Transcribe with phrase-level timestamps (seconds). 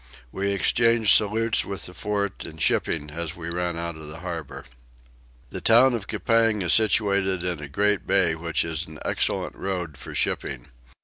[0.31, 4.65] We exchanged salutes with the fort and shipping as we ran out of the harbour.
[5.51, 9.97] The town of Coupang is situated in a great bay which is an excellent road
[9.99, 10.69] for shipping.